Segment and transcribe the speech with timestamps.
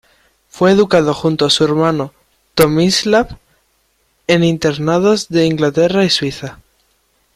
[0.49, 2.11] Fue educado junto a su hermano
[2.55, 3.37] Tomislav
[4.25, 6.57] en internados de Inglaterra y Suiza.